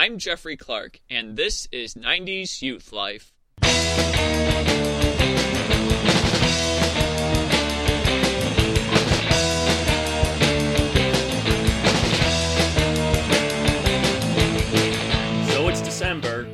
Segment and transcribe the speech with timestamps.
[0.00, 3.32] I'm Jeffrey Clark, and this is 90s Youth Life.
[15.50, 16.46] So it's December,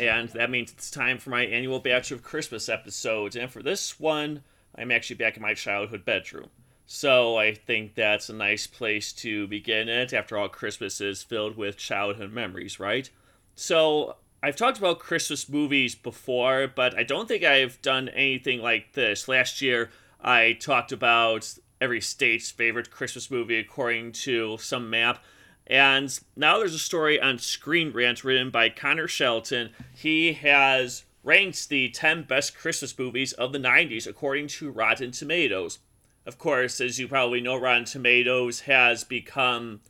[0.00, 3.36] and that means it's time for my annual batch of Christmas episodes.
[3.36, 4.40] And for this one,
[4.74, 6.48] I'm actually back in my childhood bedroom.
[6.86, 10.12] So I think that's a nice place to begin it.
[10.12, 13.10] After all, Christmas is filled with childhood memories, right?
[13.56, 18.92] So I've talked about Christmas movies before, but I don't think I've done anything like
[18.92, 19.26] this.
[19.26, 25.24] Last year, I talked about every state's favorite Christmas movie according to some map.
[25.66, 29.70] And now there's a story on Screen Rant written by Connor Shelton.
[29.92, 35.80] He has ranked the 10 best Christmas movies of the 90s according to Rotten Tomatoes.
[36.26, 39.80] Of course, as you probably know, Rotten Tomatoes has become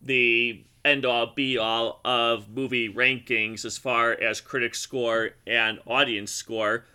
[0.00, 6.32] the end all be all of movie rankings as far as critic score and audience
[6.32, 6.86] score.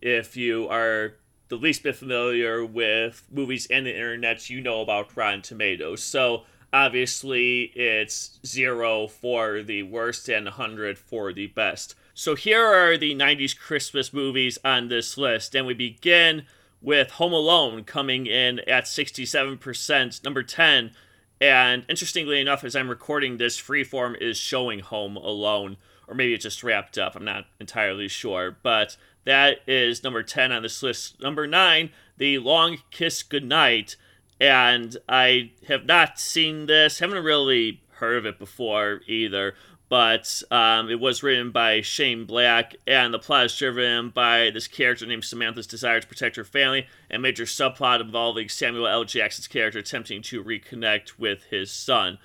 [0.00, 1.14] If you are
[1.48, 6.02] the least bit familiar with movies and the internet, you know about Rotten Tomatoes.
[6.04, 11.96] So obviously, it's zero for the worst and 100 for the best.
[12.14, 16.46] So here are the 90s Christmas movies on this list, and we begin
[16.86, 20.92] with Home Alone coming in at 67%, number 10.
[21.40, 26.40] And interestingly enough, as I'm recording this, Freeform is showing Home Alone, or maybe it
[26.40, 27.16] just wrapped up.
[27.16, 28.56] I'm not entirely sure.
[28.62, 31.20] But that is number 10 on this list.
[31.20, 33.96] Number 9, The Long Kiss Goodnight.
[34.40, 39.56] And I have not seen this, haven't really heard of it before either
[39.88, 44.66] but um, it was written by Shane Black, and the plot is driven by this
[44.66, 49.04] character named Samantha's desire to protect her family, and major subplot involving Samuel L.
[49.04, 52.18] Jackson's character attempting to reconnect with his son.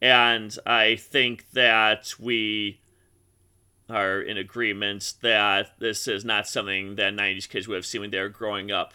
[0.00, 2.80] And I think that we
[3.88, 8.10] are in agreement that this is not something that 90s kids would have seen when
[8.10, 8.94] they were growing up.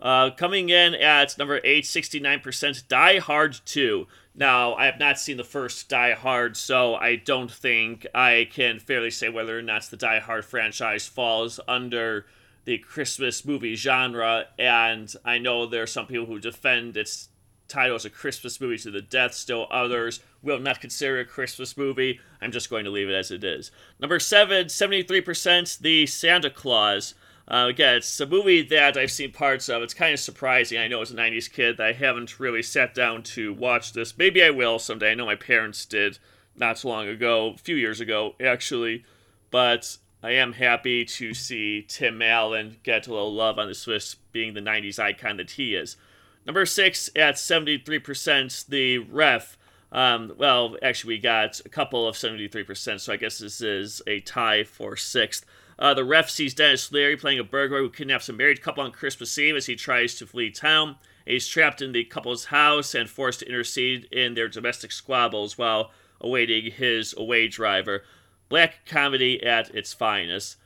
[0.00, 4.06] Uh, coming in at number 8, 69%, Die Hard 2.
[4.38, 8.78] Now, I have not seen the first Die Hard, so I don't think I can
[8.78, 12.24] fairly say whether or not the Die Hard franchise falls under
[12.64, 17.30] the Christmas movie genre, and I know there are some people who defend its
[17.66, 21.24] title as a Christmas movie to the death, still others will not consider it a
[21.24, 22.20] Christmas movie.
[22.40, 23.72] I'm just going to leave it as it is.
[23.98, 27.14] Number 7, 73%, The Santa Claus.
[27.50, 29.82] Uh, again, it's a movie that I've seen parts of.
[29.82, 30.78] It's kind of surprising.
[30.78, 34.18] I know as a 90s kid I haven't really sat down to watch this.
[34.18, 35.12] Maybe I will someday.
[35.12, 36.18] I know my parents did
[36.54, 39.04] not so long ago, a few years ago, actually.
[39.50, 44.18] But I am happy to see Tim Allen get a little love on this list,
[44.32, 45.96] being the 90s icon that he is.
[46.44, 49.56] Number six at 73%, the ref.
[49.90, 54.20] Um, well, actually, we got a couple of 73%, so I guess this is a
[54.20, 55.46] tie for sixth.
[55.78, 58.90] Uh, the ref sees Denis Leary playing a burglar who kidnaps a married couple on
[58.90, 60.96] Christmas Eve as he tries to flee town.
[61.24, 65.92] He's trapped in the couple's house and forced to intercede in their domestic squabbles while
[66.20, 68.02] awaiting his away driver.
[68.48, 70.56] Black comedy at its finest.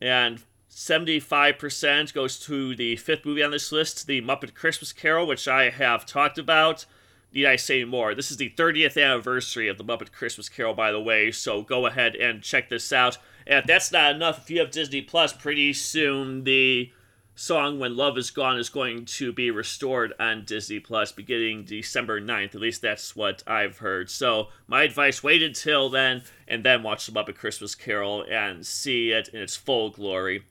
[0.00, 5.48] And 75% goes to the fifth movie on this list, The Muppet Christmas Carol, which
[5.48, 6.84] I have talked about.
[7.34, 8.14] Need I say more?
[8.14, 11.86] This is the 30th anniversary of The Muppet Christmas Carol, by the way, so go
[11.86, 13.18] ahead and check this out.
[13.44, 16.92] And if that's not enough, if you have Disney Plus, pretty soon the
[17.34, 22.20] song When Love Is Gone is going to be restored on Disney Plus beginning December
[22.20, 22.54] 9th.
[22.54, 24.10] At least that's what I've heard.
[24.10, 29.10] So, my advice wait until then and then watch The Muppet Christmas Carol and see
[29.10, 30.44] it in its full glory.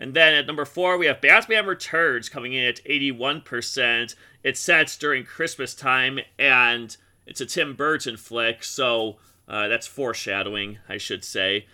[0.00, 4.14] And then at number four, we have Batman Returns coming in at 81%.
[4.42, 6.96] It sets during Christmas time and
[7.26, 11.66] it's a Tim Burton flick, so uh, that's foreshadowing, I should say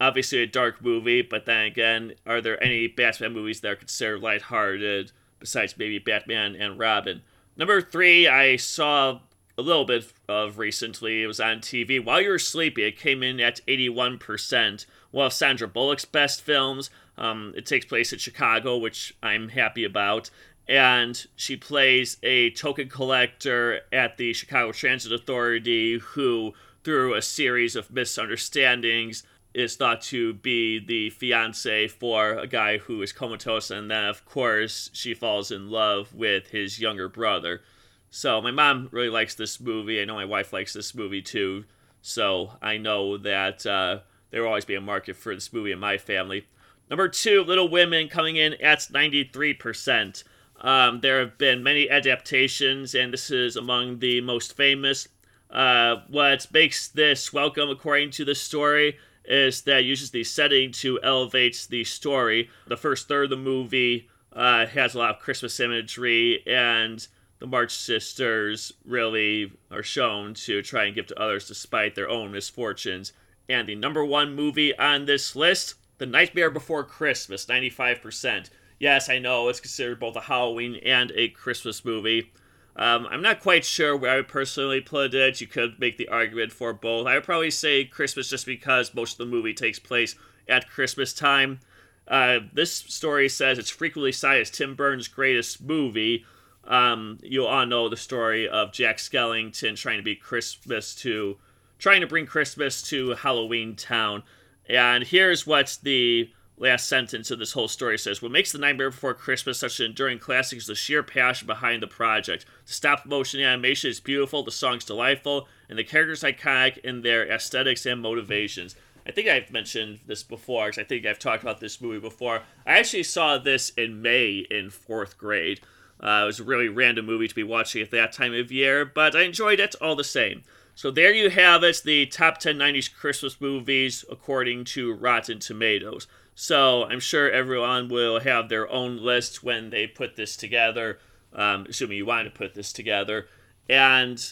[0.00, 4.22] obviously a dark movie, but then again, are there any Batman movies that are considered
[4.22, 7.22] lighthearted besides maybe Batman and Robin?
[7.56, 9.20] Number three, I saw
[9.56, 11.22] a little bit of recently.
[11.22, 12.02] It was on TV.
[12.02, 14.86] While You Were Sleepy, it came in at 81%.
[15.10, 16.90] One of Sandra Bullock's best films.
[17.18, 20.30] Um, it takes place in Chicago, which I'm happy about.
[20.68, 26.54] And she plays a token collector at the Chicago Transit Authority who,
[26.84, 29.24] through a series of misunderstandings,
[29.54, 34.24] is thought to be the fiance for a guy who is comatose, and then of
[34.24, 37.62] course she falls in love with his younger brother.
[38.10, 40.00] So my mom really likes this movie.
[40.00, 41.64] I know my wife likes this movie too.
[42.02, 44.00] So I know that uh,
[44.30, 46.46] there will always be a market for this movie in my family.
[46.90, 50.24] Number two, Little Women coming in at 93%.
[50.60, 55.06] Um, there have been many adaptations, and this is among the most famous.
[55.50, 58.96] Uh, what makes this welcome, according to the story,
[59.26, 62.48] is that uses the setting to elevate the story.
[62.66, 67.06] The first third of the movie uh, has a lot of Christmas imagery, and
[67.38, 72.32] the March Sisters really are shown to try and give to others despite their own
[72.32, 73.12] misfortunes.
[73.46, 78.50] And the number one movie on this list, The Nightmare Before Christmas, 95%.
[78.78, 82.32] Yes, I know it's considered both a Halloween and a Christmas movie.
[82.76, 85.40] Um, I'm not quite sure where I would personally put it.
[85.40, 87.08] You could make the argument for both.
[87.08, 90.14] I would probably say Christmas just because most of the movie takes place
[90.48, 91.58] at Christmas time.
[92.06, 96.24] Uh, this story says it's frequently cited as Tim Burton's greatest movie.
[96.64, 101.36] Um, you all know the story of Jack Skellington trying to be Christmas to,
[101.80, 104.22] trying to bring Christmas to Halloween Town.
[104.68, 108.90] And here's what the last sentence of this whole story says What makes The Nightmare
[108.90, 112.44] Before Christmas such an enduring classic is the sheer passion behind the project.
[112.66, 117.30] The stop motion animation is beautiful, the song's delightful, and the characters iconic in their
[117.30, 118.76] aesthetics and motivations.
[119.06, 122.42] I think I've mentioned this before because I think I've talked about this movie before.
[122.66, 125.60] I actually saw this in May in fourth grade.
[126.00, 128.84] Uh, it was a really random movie to be watching at that time of year,
[128.84, 130.42] but I enjoyed it all the same.
[130.78, 136.06] So there you have it, the top 10 90s Christmas movies according to Rotten Tomatoes.
[136.36, 141.00] So I'm sure everyone will have their own list when they put this together,
[141.32, 143.26] um, assuming you want to put this together.
[143.68, 144.24] And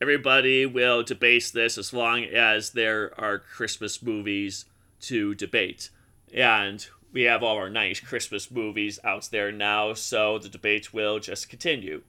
[0.00, 4.64] everybody will debate this as long as there are Christmas movies
[5.00, 5.90] to debate.
[6.32, 11.18] And we have all our nice Christmas movies out there now, so the debate will
[11.18, 12.00] just continue.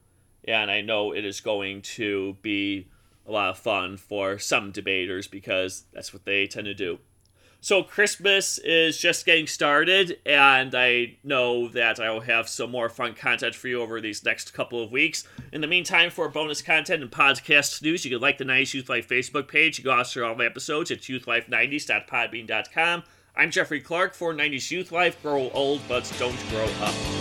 [0.45, 2.87] And I know it is going to be
[3.31, 6.99] a lot of fun for some debaters because that's what they tend to do.
[7.63, 12.89] So Christmas is just getting started, and I know that I will have some more
[12.89, 15.25] fun content for you over these next couple of weeks.
[15.53, 18.89] In the meantime, for bonus content and podcast news, you can like the 90s Youth
[18.89, 19.77] Life Facebook page.
[19.77, 23.03] You can also all my episodes at youthlife90s.podbean.com.
[23.35, 25.21] I'm Jeffrey Clark for 90s Youth Life.
[25.21, 27.20] Grow old, but don't grow up.